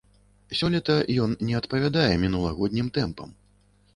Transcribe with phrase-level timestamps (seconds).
[0.59, 0.95] Сёлета
[1.25, 3.29] ён не адпавядае мінулагоднім тэмпам.